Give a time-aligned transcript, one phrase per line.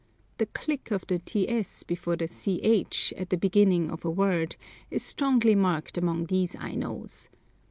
[0.39, 2.27] The click of the ts before the
[2.83, 4.55] ch at the beginning of a word
[4.89, 7.29] is strongly marked among these Ainos.